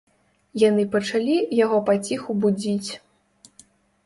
[0.61, 2.89] Яны пачалі яго паціху будзіць.